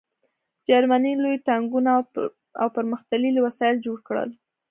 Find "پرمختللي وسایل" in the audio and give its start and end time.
2.77-3.77